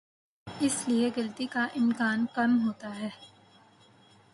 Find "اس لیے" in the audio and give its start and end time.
0.47-1.09